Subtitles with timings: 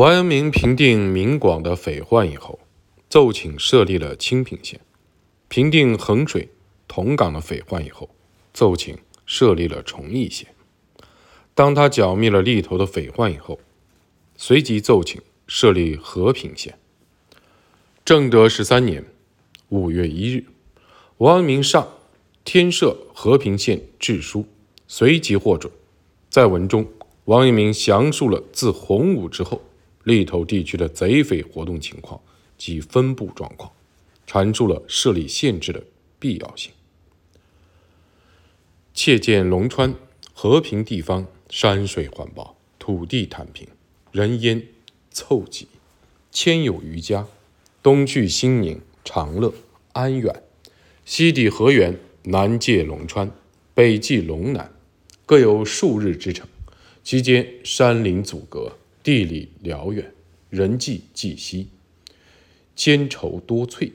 [0.00, 2.58] 王阳明平定闽广的匪患以后，
[3.10, 4.78] 奏请设立了清平县；
[5.48, 6.48] 平定衡水、
[6.88, 8.08] 同港的匪患以后，
[8.54, 10.54] 奏请设立了崇义县。
[11.54, 13.60] 当他剿灭了利头的匪患以后，
[14.38, 16.78] 随即奏请设立和平县。
[18.02, 19.04] 正德十三年
[19.68, 20.46] 五月一日，
[21.18, 21.86] 王阳明上
[22.42, 24.46] 天设和平县志书，
[24.88, 25.70] 随即获准。
[26.30, 26.86] 在文中，
[27.26, 29.60] 王阳明详述了自洪武之后。
[30.04, 32.20] 利头地区的贼匪活动情况
[32.56, 33.72] 及分布状况，
[34.26, 35.82] 阐述了设立县制的
[36.18, 36.72] 必要性。
[38.94, 39.94] 切见龙川
[40.32, 43.68] 和平地方，山水环抱，土地坦平，
[44.12, 44.66] 人烟
[45.10, 45.68] 凑集，
[46.30, 47.26] 千有余家。
[47.82, 49.54] 东去兴宁、长乐、
[49.92, 50.42] 安远，
[51.06, 53.30] 西抵河源，南界龙川，
[53.72, 54.70] 北继龙南，
[55.24, 56.46] 各有数日之程。
[57.02, 58.76] 其间山林阻隔。
[59.02, 60.12] 地理辽远，
[60.50, 61.68] 人迹既稀，
[62.76, 63.92] 千愁多翠。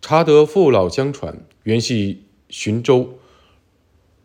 [0.00, 3.18] 查得父老相传，原系浔州、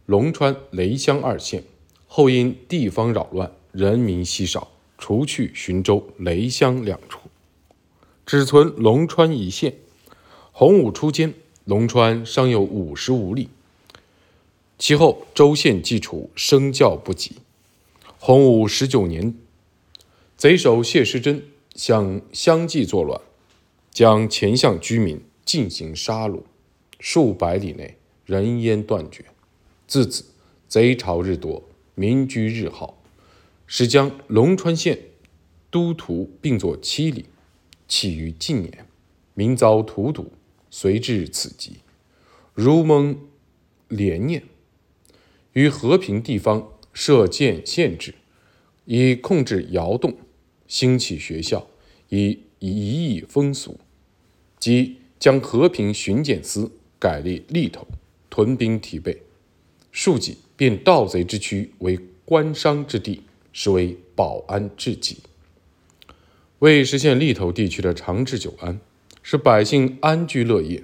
[0.06, 1.64] 龙川、雷乡二县，
[2.06, 7.22] 后因地方扰乱，人民稀少，除去浔州、雷乡两处，
[8.24, 9.78] 只存龙川一县。
[10.52, 11.34] 洪武初间，
[11.66, 13.50] 龙川尚有五十五里，
[14.78, 17.38] 其后州县既除，声教不及。
[18.20, 19.34] 洪武十九年。
[20.40, 21.44] 贼首谢师珍
[21.76, 23.20] 想相继作乱，
[23.92, 26.44] 将前巷居民进行杀戮，
[26.98, 29.26] 数百里内人烟断绝。
[29.86, 30.24] 自此，
[30.66, 31.62] 贼巢日多，
[31.94, 33.04] 民居日耗，
[33.68, 34.98] 使将龙川县
[35.70, 37.26] 都图并作七里。
[37.90, 38.88] 起于近年，
[39.34, 40.32] 民遭荼毒，
[40.72, 41.80] 遂至此极，
[42.54, 43.28] 如蒙
[43.90, 44.46] 怜念，
[45.52, 48.16] 于和平地方设建县制，
[48.86, 50.18] 以控制窑洞。
[50.70, 51.68] 兴起学校，
[52.08, 53.78] 以以以风俗，
[54.58, 57.86] 即将和平巡检司改立吏头，
[58.30, 59.24] 屯兵提备，
[59.92, 65.18] 庶几变盗贼之区为官商之地，实为保安治己。
[66.60, 68.80] 为实现吏头地区的长治久安，
[69.24, 70.84] 使百姓安居乐业，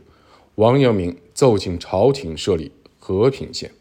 [0.55, 3.71] 王阳明奏请朝廷设立和平县。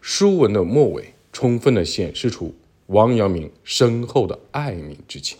[0.00, 2.54] 书文的末尾，充分的显示出。
[2.86, 5.38] 王阳明深厚的爱民之情。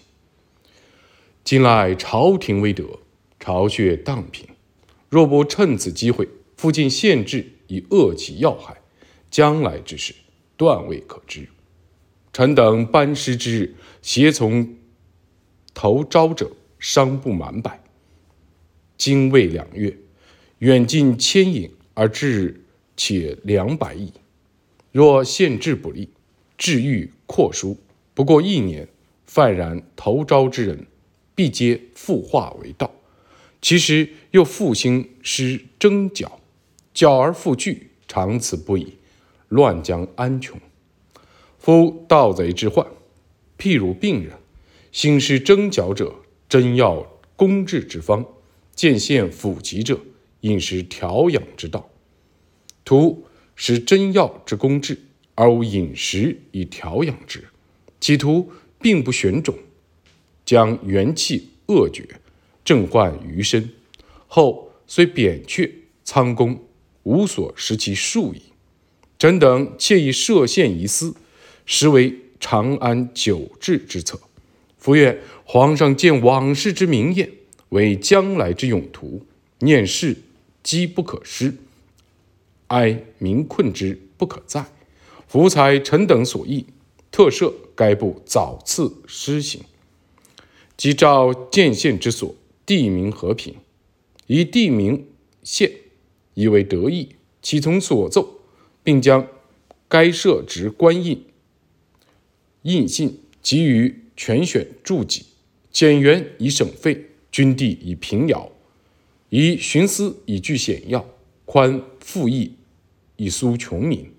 [1.44, 3.00] 近来朝廷未得，
[3.40, 4.48] 巢穴荡平，
[5.08, 8.80] 若不趁此机会，附近县治以扼其要害，
[9.30, 10.14] 将来之事
[10.56, 11.48] 断未可知。
[12.32, 14.76] 臣等班师之日，携从
[15.74, 17.82] 投招者，商不满百，
[18.96, 19.98] 今未两月，
[20.60, 22.64] 远近千引而至，
[22.96, 24.12] 且两百矣。
[24.92, 26.08] 若县治不利。
[26.62, 27.76] 治欲扩书，
[28.14, 28.86] 不过一年，
[29.26, 30.86] 泛然投招之人，
[31.34, 32.94] 必皆复化为道。
[33.60, 36.38] 其实又复兴师征剿，
[36.94, 38.94] 剿而复聚，长此不已，
[39.48, 40.60] 乱将安穷。
[41.58, 42.86] 夫盗贼之患，
[43.58, 44.34] 譬如病人，
[44.92, 46.14] 兴师征剿者，
[46.48, 48.22] 真要攻治之方；
[48.72, 49.98] 见陷腐疾者，
[50.42, 51.90] 饮食调养之道。
[52.84, 53.24] 图
[53.56, 55.00] 使真药之攻治。
[55.34, 57.44] 而无饮食以调养之，
[58.00, 58.50] 企图
[58.80, 59.56] 并不选种，
[60.44, 62.06] 将元气扼绝，
[62.64, 63.70] 正患余身。
[64.26, 65.72] 后虽扁鹊、
[66.04, 66.62] 仓公
[67.04, 68.42] 无所识其数矣。
[69.18, 71.14] 臣等窃以设限一思，
[71.64, 74.20] 实为长安久治之策。
[74.78, 77.30] 夫愿皇上见往事之明艳，
[77.68, 79.24] 为将来之永图，
[79.60, 80.16] 念事
[80.62, 81.54] 机不可失，
[82.66, 84.66] 哀民困之不可再。
[85.32, 86.66] 福才臣等所议，
[87.10, 89.62] 特赦该部早次施行，
[90.76, 92.34] 即照建县之所，
[92.66, 93.54] 地名和平，
[94.26, 95.06] 以地名
[95.42, 95.72] 县，
[96.34, 98.40] 以为得意，其从所奏，
[98.84, 99.26] 并将
[99.88, 101.24] 该设职官印。
[102.64, 105.24] 印信给予全选注记，
[105.70, 108.52] 减员以省费，军地以平遥，
[109.30, 111.08] 以徇私以据险要，
[111.46, 112.52] 宽富义
[113.16, 114.12] 以苏穷民，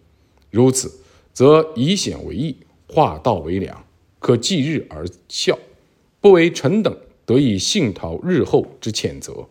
[0.50, 1.02] 如此。
[1.34, 2.56] 则以险为义，
[2.88, 3.84] 化道为良，
[4.20, 5.58] 可继日而效，
[6.22, 6.96] 不为臣等
[7.26, 9.48] 得以幸逃日后之谴责，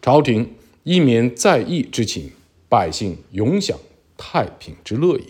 [0.00, 0.54] 朝廷
[0.84, 2.30] 一免在义之情，
[2.68, 3.76] 百姓永享
[4.16, 5.24] 太平之乐也。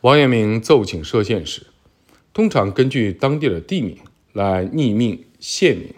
[0.00, 1.68] 王阳明奏请设县时，
[2.34, 3.98] 通常根据当地的地名
[4.32, 5.94] 来拟命县名，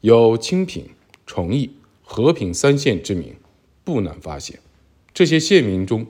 [0.00, 0.88] 有清平、
[1.26, 1.72] 崇义、
[2.04, 3.34] 和平三县之名，
[3.82, 4.60] 不难发现，
[5.12, 6.06] 这些县名中。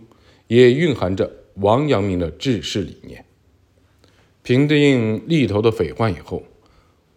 [0.47, 3.25] 也蕴含着王阳明的治世理念。
[4.43, 6.43] 平定利头的匪患以后，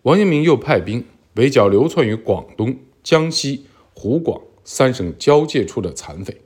[0.04, 1.06] 王阳明又派兵
[1.36, 6.42] 围剿流窜于广东、江西、湖广三省交界处的残匪。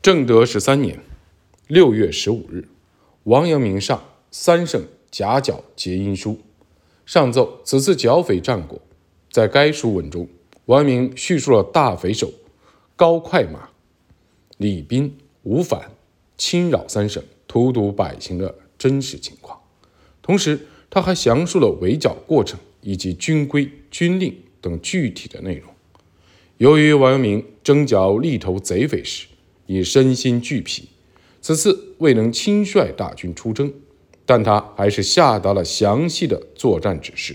[0.00, 1.00] 正德十三年
[1.66, 2.68] 六月十五日，
[3.24, 4.80] 王阳明上三省
[5.10, 6.38] 夹剿结因书，
[7.06, 8.80] 上奏此次剿匪战果。
[9.30, 10.28] 在该书文中，
[10.66, 12.32] 王阳明叙述了大匪首
[12.94, 13.70] 高快马、
[14.58, 15.92] 李斌、吴反
[16.36, 19.58] 侵扰三省、荼毒百姓的真实情况。
[20.20, 25.72] 同时，他还详述了围剿过程以及军规、军令等具体的内容。
[26.58, 29.26] 由于王阳明征剿利头贼匪时
[29.66, 30.88] 已身心俱疲，
[31.42, 33.72] 此次未能亲率大军出征，
[34.24, 37.34] 但他还是下达了详细的作战指示，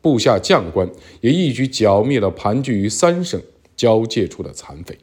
[0.00, 0.90] 部下将官
[1.20, 3.40] 也一举剿灭了盘踞于三省
[3.76, 4.98] 交界处的残匪。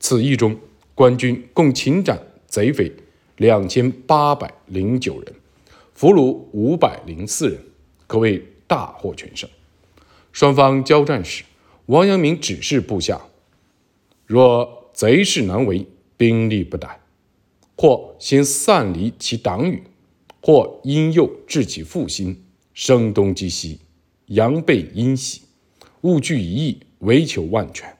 [0.00, 0.58] 此役中，
[1.02, 2.16] 官军共擒斩
[2.46, 2.92] 贼匪
[3.38, 5.34] 两千八百零九人。
[5.94, 7.58] 俘虏五百零四人，
[8.06, 9.50] 可谓大获全胜。
[10.30, 11.42] 双方交战时，
[11.86, 13.20] 王阳明指示部下：
[14.26, 15.84] 若贼势难为，
[16.16, 17.00] 兵力不逮，
[17.76, 19.82] 或先散离其党羽，
[20.40, 22.44] 或因诱致其负心，
[22.74, 23.80] 声东击西，
[24.26, 25.42] 扬背阴袭，
[26.02, 27.92] 勿惧一役，唯求万全。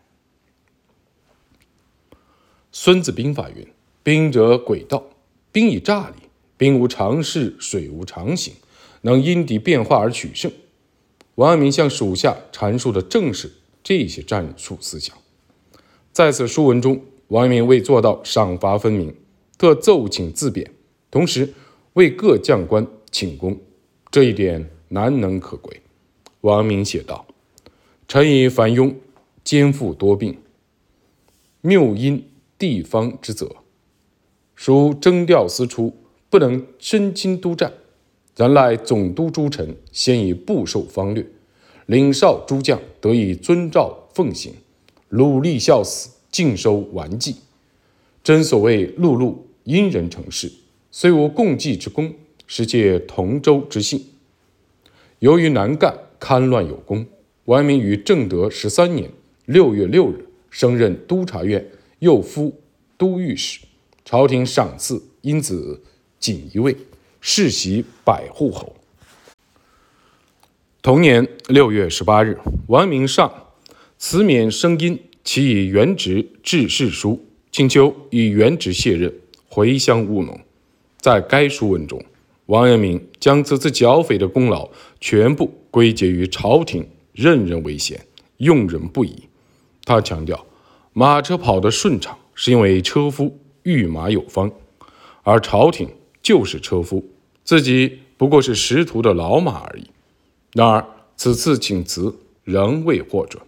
[2.73, 3.69] 孙子兵法云
[4.03, 5.05] ：“兵者诡道，
[5.53, 6.17] 兵以诈立。”
[6.57, 8.55] 兵无常势，水无常形，
[9.01, 10.53] 能因敌变化而取胜。
[11.35, 13.51] 王阳明向属下阐述的正是
[13.83, 15.17] 这些战术思想。
[16.13, 19.13] 在此书文中，王阳明为做到赏罚分明，
[19.59, 20.71] 特奏请自贬，
[21.11, 21.53] 同时
[21.95, 23.59] 为各将官请功，
[24.13, 25.83] 这一点难能可贵。
[26.43, 27.27] 王阳明写道
[28.07, 28.95] ：“臣以凡庸，
[29.43, 30.39] 肩负多病，
[31.61, 32.25] 谬因
[32.63, 33.57] 地方之责，
[34.55, 35.93] 属征调司出。”
[36.33, 37.71] 不能身经督战，
[38.35, 41.27] 然赖总督诸臣先以部授方略，
[41.85, 44.55] 领少诸将得以遵照奉行，
[45.11, 47.37] 努力效死，尽收顽绩。
[48.25, 50.51] 真所谓碌碌因人成事，
[50.91, 52.15] 虽无共济之功，
[52.47, 54.03] 实借同舟之幸。
[55.19, 57.05] 由于南赣戡乱有功，
[57.45, 59.11] 王阳明于正德十三年
[59.45, 61.63] 六月六日升任督察院
[62.03, 62.61] 右副
[62.99, 63.61] 都御史，
[64.05, 65.81] 朝廷赏赐因子。
[66.19, 66.77] 锦衣卫，
[67.21, 68.77] 世袭百户侯。
[70.81, 72.39] 同年六月十八日，
[72.69, 73.49] 王阳明上
[73.99, 79.13] 辞免声音，其以原职致仕书，请求以原职卸任，
[79.49, 80.41] 回乡务农。
[81.01, 82.05] 在该书文中，
[82.47, 84.71] 王阳明将此次剿匪的功劳
[85.01, 88.01] 全部归结于朝廷任人唯贤，
[88.37, 89.25] 用人不疑。
[89.85, 90.47] 他强调，
[90.93, 94.53] 马车跑得顺畅，是因为车夫御马有方，
[95.23, 95.89] 而朝廷。
[96.23, 97.05] 就是车夫，
[97.43, 99.91] 自己不过是识途的老马而已。
[100.53, 100.87] 然而
[101.17, 103.43] 此次请辞仍未获准。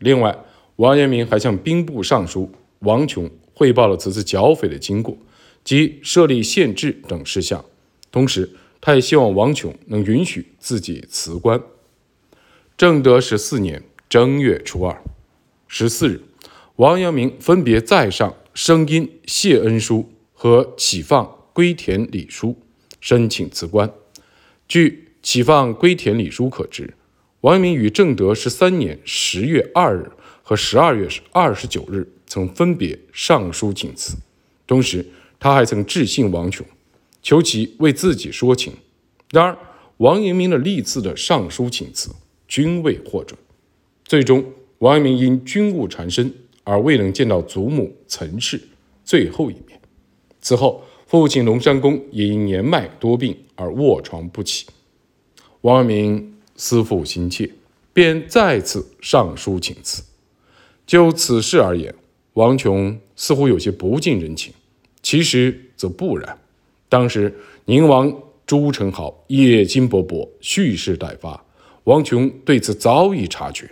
[0.00, 0.38] 另外，
[0.76, 5.16] 王阳明还向兵部尚书王琼汇报了此次剿匪的经过
[5.64, 7.64] 及设立县制等事项，
[8.12, 11.58] 同时他也希望王琼能允许自己辞官。
[12.76, 15.02] 正德十四年正月初二
[15.68, 16.20] 十四日，
[16.76, 21.36] 王阳明分别再上声音谢恩书和启放。
[21.56, 22.54] 归田礼书，
[23.00, 23.90] 申请辞官。
[24.68, 26.92] 据启放归田礼书可知，
[27.40, 34.18] 王阳明于正德十三年十月二日和十二月二十九日曾分别上书请辞，
[34.66, 35.06] 同时
[35.40, 36.66] 他还曾致信王琼，
[37.22, 38.74] 求其为自己说情。
[39.30, 39.56] 然而，
[39.96, 42.10] 王阳明的历次的上书请辞
[42.46, 43.40] 均未获准。
[44.04, 44.44] 最终，
[44.78, 46.32] 王阳明因军务缠身
[46.64, 48.60] 而未能见到祖母岑氏
[49.04, 49.80] 最后一面。
[50.40, 50.82] 此后。
[51.08, 54.66] 父亲龙山公也因年迈多病而卧床不起，
[55.60, 57.48] 王阳明思父心切，
[57.92, 60.02] 便再次上书请辞。
[60.84, 61.94] 就此事而言，
[62.32, 64.52] 王琼似乎有些不近人情，
[65.00, 66.36] 其实则不然。
[66.88, 67.32] 当时
[67.66, 68.12] 宁王
[68.44, 71.44] 朱宸濠野心勃勃，蓄势待发，
[71.84, 73.70] 王琼对此早已察觉，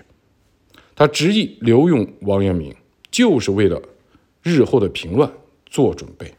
[0.97, 2.75] 他执意留用王阳明，
[3.11, 3.81] 就是为了
[4.43, 5.31] 日后的平乱
[5.67, 6.33] 做准备。